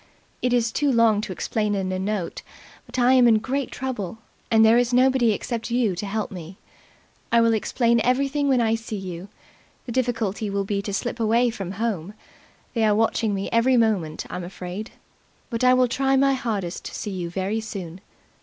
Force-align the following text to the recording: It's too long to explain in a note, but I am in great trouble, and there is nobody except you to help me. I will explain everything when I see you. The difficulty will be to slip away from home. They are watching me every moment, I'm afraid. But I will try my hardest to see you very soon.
It's 0.41 0.71
too 0.71 0.91
long 0.91 1.21
to 1.21 1.31
explain 1.31 1.75
in 1.75 1.91
a 1.91 1.99
note, 1.99 2.41
but 2.87 2.97
I 2.97 3.13
am 3.13 3.27
in 3.27 3.37
great 3.37 3.69
trouble, 3.69 4.17
and 4.49 4.65
there 4.65 4.79
is 4.79 4.91
nobody 4.91 5.31
except 5.31 5.69
you 5.69 5.95
to 5.95 6.07
help 6.07 6.31
me. 6.31 6.57
I 7.31 7.39
will 7.39 7.53
explain 7.53 8.01
everything 8.01 8.47
when 8.47 8.61
I 8.61 8.73
see 8.73 8.95
you. 8.97 9.27
The 9.85 9.91
difficulty 9.91 10.49
will 10.49 10.65
be 10.65 10.81
to 10.81 10.91
slip 10.91 11.19
away 11.19 11.51
from 11.51 11.73
home. 11.73 12.15
They 12.73 12.83
are 12.83 12.95
watching 12.95 13.35
me 13.35 13.47
every 13.51 13.77
moment, 13.77 14.25
I'm 14.27 14.43
afraid. 14.43 14.89
But 15.51 15.63
I 15.63 15.75
will 15.75 15.87
try 15.87 16.15
my 16.15 16.33
hardest 16.33 16.83
to 16.85 16.95
see 16.95 17.11
you 17.11 17.29
very 17.29 17.59
soon. 17.61 18.01